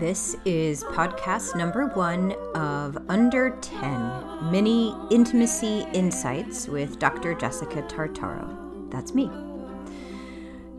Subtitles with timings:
[0.00, 7.34] This is podcast number one of Under 10 Mini Intimacy Insights with Dr.
[7.34, 8.90] Jessica Tartaro.
[8.90, 9.30] That's me.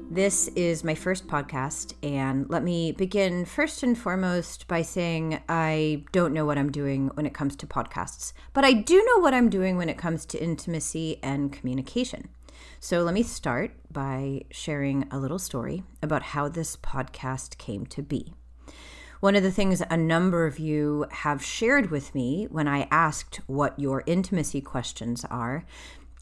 [0.09, 6.03] This is my first podcast, and let me begin first and foremost by saying I
[6.12, 9.35] don't know what I'm doing when it comes to podcasts, but I do know what
[9.35, 12.29] I'm doing when it comes to intimacy and communication.
[12.79, 18.01] So let me start by sharing a little story about how this podcast came to
[18.01, 18.34] be.
[19.21, 23.39] One of the things a number of you have shared with me when I asked
[23.45, 25.63] what your intimacy questions are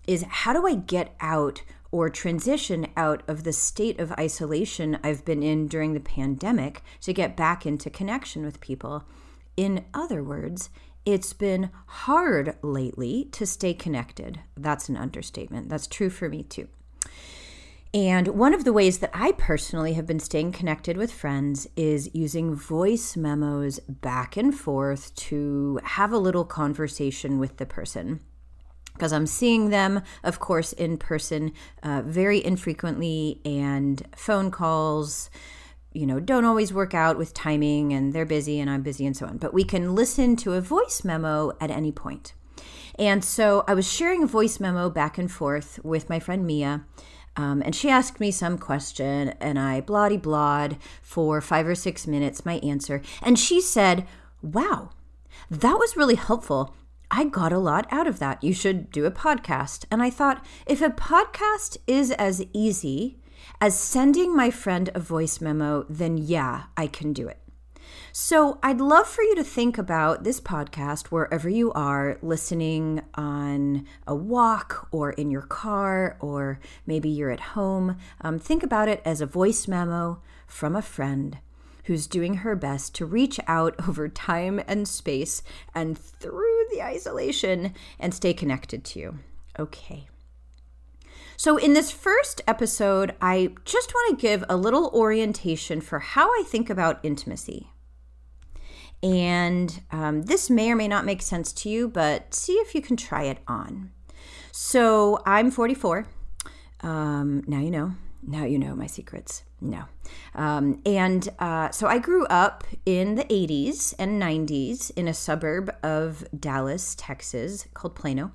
[0.06, 5.24] is how do I get out or transition out of the state of isolation I've
[5.24, 9.06] been in during the pandemic to get back into connection with people?
[9.56, 10.70] In other words,
[11.06, 14.42] it's been hard lately to stay connected.
[14.58, 15.70] That's an understatement.
[15.70, 16.68] That's true for me too.
[17.94, 22.14] And one of the ways that I personally have been staying connected with friends is
[22.14, 28.20] using voice memos back and forth to have a little conversation with the person.
[28.94, 35.32] Because I'm seeing them, of course, in person uh, very infrequently, and phone calls,
[35.92, 39.18] you know, don't always work out with timing, and they're busy, and I'm busy, and
[39.18, 39.38] so on.
[39.38, 42.34] But we can listen to a voice memo at any point.
[43.00, 46.86] And so I was sharing a voice memo back and forth with my friend Mia
[47.40, 52.06] um, and she asked me some question, and I bloody blawed for five or six
[52.06, 53.02] minutes my answer.
[53.22, 54.06] And she said,
[54.42, 54.90] Wow,
[55.50, 56.76] that was really helpful.
[57.10, 58.44] I got a lot out of that.
[58.44, 59.86] You should do a podcast.
[59.90, 63.22] And I thought, if a podcast is as easy
[63.62, 67.40] as sending my friend a voice memo, then yeah, I can do it.
[68.12, 73.86] So I'd love for you to think about this podcast wherever you are listening on
[74.08, 77.98] a walk or in your car, or maybe you're at home.
[78.22, 81.38] Um, think about it as a voice memo from a friend
[81.86, 85.42] who's doing her best to reach out over time and space
[85.74, 89.20] and through the isolation and stay connected to you.
[89.58, 90.08] Okay.
[91.36, 96.28] So, in this first episode, I just want to give a little orientation for how
[96.30, 97.72] I think about intimacy.
[99.02, 102.82] And um, this may or may not make sense to you, but see if you
[102.82, 103.92] can try it on.
[104.52, 106.06] So I'm 44.
[106.82, 107.94] Um, now you know.
[108.22, 109.44] Now you know my secrets.
[109.62, 109.86] No.
[110.36, 115.74] Um, and uh, so I grew up in the 80s and 90s in a suburb
[115.84, 118.32] of Dallas, Texas called Plano.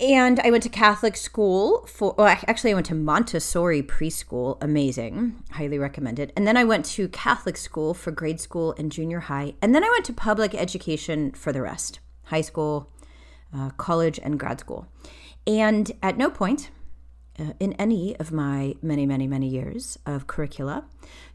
[0.00, 4.56] And I went to Catholic school for, well, actually, I went to Montessori preschool.
[4.60, 5.42] Amazing.
[5.50, 6.32] Highly recommend it.
[6.36, 9.54] And then I went to Catholic school for grade school and junior high.
[9.60, 12.92] And then I went to public education for the rest high school,
[13.56, 14.86] uh, college, and grad school.
[15.46, 16.70] And at no point
[17.38, 20.84] uh, in any of my many, many, many years of curricula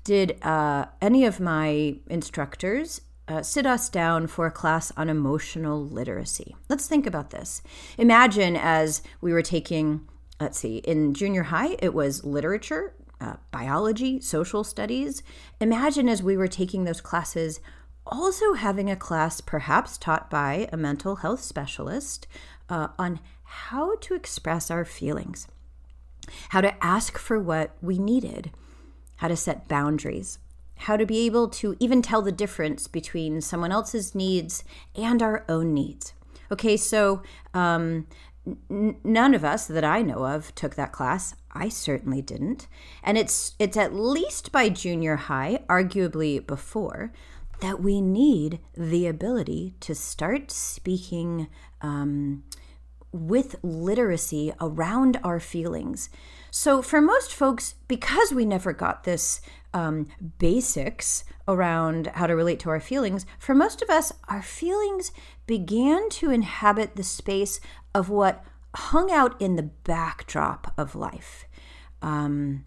[0.03, 5.83] did uh, any of my instructors uh, sit us down for a class on emotional
[5.83, 6.55] literacy.
[6.69, 7.61] Let's think about this.
[7.97, 10.07] Imagine as we were taking,
[10.39, 15.23] let's see, in junior high, it was literature, uh, biology, social studies.
[15.61, 17.61] Imagine as we were taking those classes,
[18.05, 22.27] also having a class perhaps taught by a mental health specialist
[22.69, 25.47] uh, on how to express our feelings,
[26.49, 28.51] how to ask for what we needed,
[29.17, 30.39] how to set boundaries,
[30.83, 34.63] how to be able to even tell the difference between someone else's needs
[34.95, 36.13] and our own needs.
[36.51, 37.23] Okay, so
[37.53, 38.05] um,
[38.69, 41.35] n- none of us that I know of took that class.
[41.53, 42.67] I certainly didn't,
[43.03, 47.13] and it's it's at least by junior high, arguably before,
[47.61, 51.47] that we need the ability to start speaking
[51.81, 52.43] um,
[53.11, 56.09] with literacy around our feelings.
[56.55, 59.41] So, for most folks, because we never got this
[59.73, 60.07] um,
[60.37, 65.11] basics around how to relate to our feelings, for most of us, our feelings
[65.47, 67.59] began to inhabit the space
[67.95, 68.45] of what
[68.75, 71.45] hung out in the backdrop of life.
[72.03, 72.65] Um,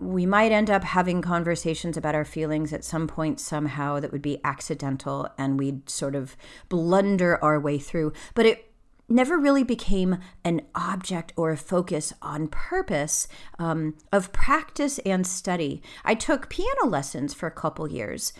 [0.00, 4.20] we might end up having conversations about our feelings at some point somehow that would
[4.20, 6.36] be accidental and we'd sort of
[6.68, 8.12] blunder our way through.
[8.34, 8.67] But it
[9.08, 13.26] never really became an object or a focus on purpose
[13.58, 15.82] um, of practice and study.
[16.04, 18.32] I took piano lessons for a couple years,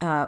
[0.00, 0.26] uh,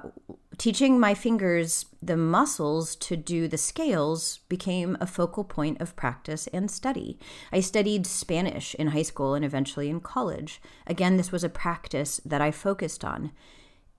[0.56, 6.46] teaching my fingers the muscles to do the scales became a focal point of practice
[6.49, 7.19] and study.
[7.52, 10.61] I studied Spanish in high school and eventually in college.
[10.87, 13.32] Again, this was a practice that I focused on.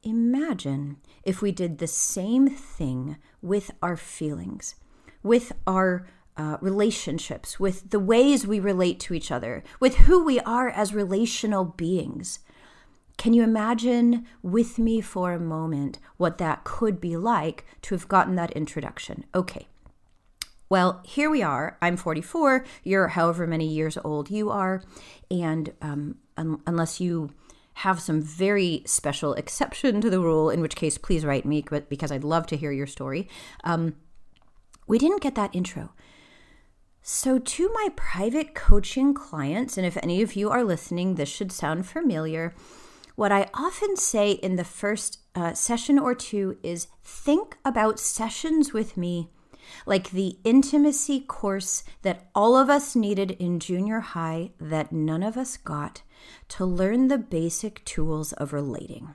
[0.01, 4.75] Imagine if we did the same thing with our feelings
[5.23, 6.07] with our
[6.37, 10.93] uh, relationships, with the ways we relate to each other, with who we are as
[10.93, 12.39] relational beings.
[13.17, 18.07] Can you imagine with me for a moment what that could be like to have
[18.07, 19.25] gotten that introduction?
[19.35, 19.67] Okay.
[20.69, 21.77] Well, here we are.
[21.81, 22.63] I'm 44.
[22.83, 24.81] You're however many years old you are.
[25.29, 27.31] And um, un- unless you
[27.73, 32.11] have some very special exception to the rule, in which case, please write me because
[32.11, 33.27] I'd love to hear your story.
[33.65, 33.95] Um,
[34.89, 35.91] we didn't get that intro.
[37.01, 41.53] So, to my private coaching clients, and if any of you are listening, this should
[41.53, 42.53] sound familiar.
[43.15, 48.73] What I often say in the first uh, session or two is think about sessions
[48.73, 49.29] with me
[49.85, 55.37] like the intimacy course that all of us needed in junior high that none of
[55.37, 56.01] us got
[56.49, 59.13] to learn the basic tools of relating.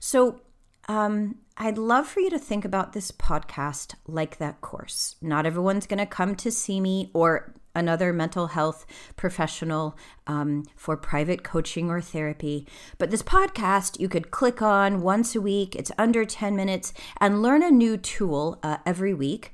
[0.00, 0.40] So,
[0.88, 5.16] um, I'd love for you to think about this podcast like that course.
[5.22, 8.86] Not everyone's going to come to see me or another mental health
[9.16, 9.96] professional
[10.26, 12.66] um, for private coaching or therapy.
[12.98, 17.42] But this podcast you could click on once a week, it's under 10 minutes, and
[17.42, 19.52] learn a new tool uh, every week.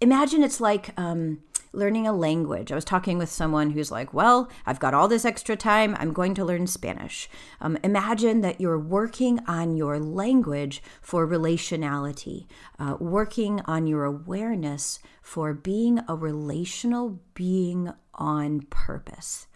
[0.00, 1.42] Imagine it's like, um,
[1.76, 2.72] learning a language.
[2.72, 5.96] I was talking with someone who's like, Well, I've got all this extra time.
[5.98, 7.28] I'm going to learn Spanish.
[7.60, 12.46] Um, imagine that you're working on your language for relationality,
[12.78, 19.46] uh, working on your awareness for being a relational being on purpose.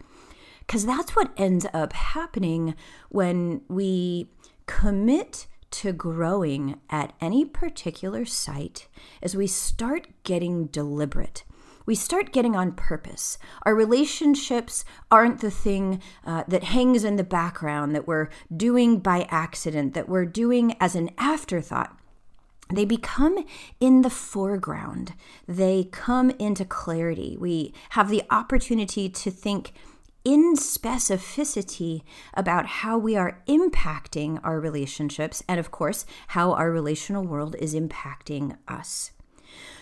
[0.59, 2.75] Because that's what ends up happening
[3.09, 4.29] when we
[4.67, 8.87] commit to growing at any particular site
[9.21, 11.43] as we start getting deliberate
[11.85, 13.37] we start getting on purpose.
[13.63, 19.27] Our relationships aren't the thing uh, that hangs in the background that we're doing by
[19.29, 21.97] accident, that we're doing as an afterthought.
[22.73, 23.45] They become
[23.79, 25.13] in the foreground.
[25.47, 27.35] They come into clarity.
[27.37, 29.73] We have the opportunity to think
[30.23, 37.25] in specificity about how we are impacting our relationships and, of course, how our relational
[37.25, 39.11] world is impacting us.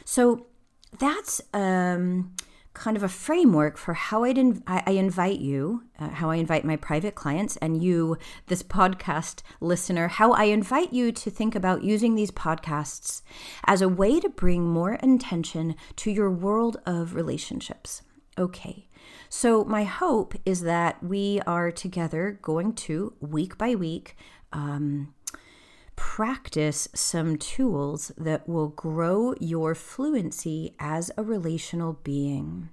[0.05, 0.47] So,
[0.97, 2.33] that's um,
[2.73, 6.63] kind of a framework for how I'd inv- I, invite you, uh, how I invite
[6.63, 11.83] my private clients and you, this podcast listener, how I invite you to think about
[11.83, 13.21] using these podcasts
[13.65, 18.01] as a way to bring more intention to your world of relationships.
[18.37, 18.87] Okay.
[19.27, 24.15] So, my hope is that we are together going to week by week
[24.53, 25.13] um,
[25.99, 32.69] practice some tools that will grow your fluency as a relational being.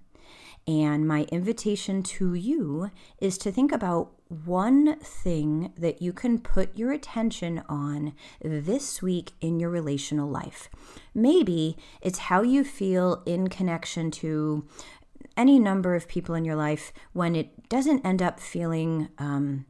[0.65, 6.79] And my invitation to you is to think about one thing that you can put
[6.79, 10.69] your attention on this week in your relational life.
[11.13, 14.69] Maybe it's how you feel in connection to
[15.37, 19.67] any number of people in your life when it doesn't end up feeling, um,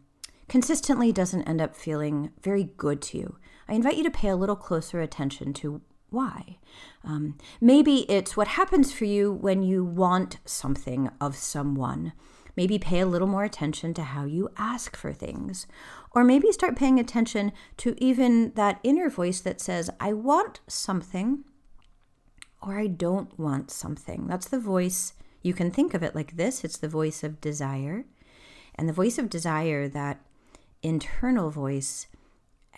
[0.46, 3.38] consistently doesn't end up feeling very good to you.
[3.68, 5.80] I invite you to pay a little closer attention to
[6.10, 6.58] why.
[7.04, 12.12] Um, maybe it's what happens for you when you want something of someone.
[12.56, 15.66] Maybe pay a little more attention to how you ask for things.
[16.12, 21.44] Or maybe start paying attention to even that inner voice that says, I want something
[22.62, 24.26] or I don't want something.
[24.26, 25.12] That's the voice.
[25.42, 28.04] You can think of it like this it's the voice of desire.
[28.74, 30.20] And the voice of desire, that
[30.82, 32.06] internal voice,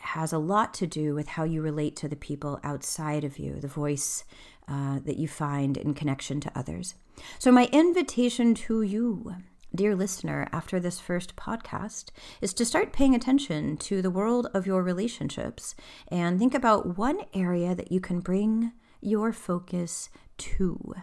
[0.00, 3.54] has a lot to do with how you relate to the people outside of you,
[3.54, 4.24] the voice
[4.68, 6.94] uh, that you find in connection to others.
[7.38, 9.36] So, my invitation to you,
[9.74, 14.66] dear listener, after this first podcast, is to start paying attention to the world of
[14.66, 15.74] your relationships
[16.08, 20.94] and think about one area that you can bring your focus to.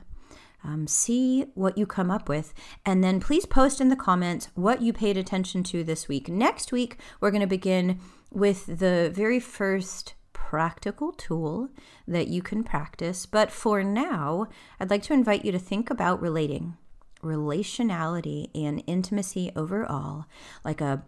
[0.64, 2.52] Um, see what you come up with,
[2.86, 6.28] and then please post in the comments what you paid attention to this week.
[6.28, 8.00] Next week, we're going to begin
[8.36, 11.70] with the very first practical tool
[12.08, 13.26] that you can practice.
[13.26, 14.48] But for now,
[14.80, 16.78] I'd like to invite you to think about relating,
[17.24, 20.26] relationality, and intimacy overall,
[20.64, 21.04] like a,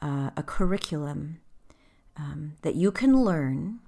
[0.00, 1.40] uh, a curriculum
[2.16, 3.80] um, that you can learn.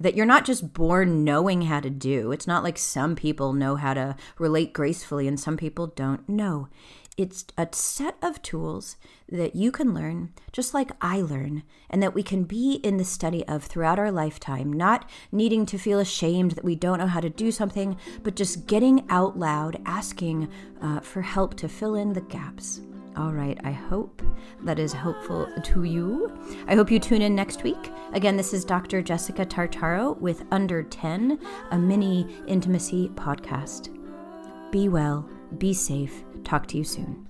[0.00, 2.32] That you're not just born knowing how to do.
[2.32, 6.28] It's not like some people know how to relate gracefully and some people don't.
[6.28, 6.68] No,
[7.16, 8.96] it's a set of tools
[9.28, 13.04] that you can learn just like I learn, and that we can be in the
[13.04, 17.20] study of throughout our lifetime, not needing to feel ashamed that we don't know how
[17.20, 20.48] to do something, but just getting out loud, asking
[20.80, 22.80] uh, for help to fill in the gaps.
[23.16, 24.22] All right, I hope
[24.64, 26.36] that is helpful to you.
[26.66, 27.90] I hope you tune in next week.
[28.12, 29.02] Again, this is Dr.
[29.02, 31.38] Jessica Tartaro with Under 10,
[31.70, 33.96] a mini intimacy podcast.
[34.72, 36.24] Be well, be safe.
[36.42, 37.26] Talk to you soon.